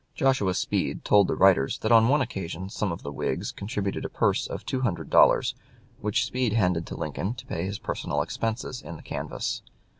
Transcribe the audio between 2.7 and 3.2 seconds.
of the